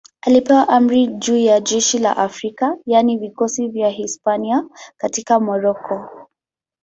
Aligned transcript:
Alipewa 0.21 0.67
amri 0.67 1.07
juu 1.07 1.37
ya 1.37 1.59
jeshi 1.59 1.99
la 1.99 2.17
Afrika, 2.17 2.77
yaani 2.85 3.17
vikosi 3.17 3.67
vya 3.67 3.89
Hispania 3.89 4.65
katika 4.97 5.39
Moroko. 5.39 6.07